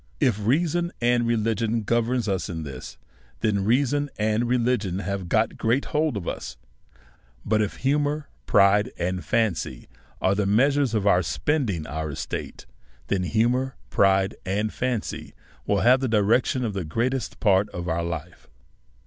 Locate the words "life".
18.03-18.47